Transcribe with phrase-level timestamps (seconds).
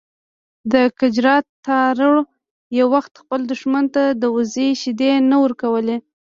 [0.71, 2.13] د ګجرات تارړ
[2.77, 5.97] یو وخت خپل دښمن ته د وزې شیدې نه ورکولې.